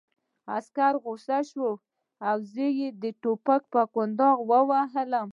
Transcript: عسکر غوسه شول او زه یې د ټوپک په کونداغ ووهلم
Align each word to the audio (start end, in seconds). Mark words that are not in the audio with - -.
عسکر 0.55 0.93
غوسه 1.03 1.37
شول 1.49 1.73
او 2.27 2.37
زه 2.51 2.65
یې 2.79 2.87
د 3.01 3.03
ټوپک 3.21 3.61
په 3.73 3.81
کونداغ 3.93 4.37
ووهلم 4.49 5.29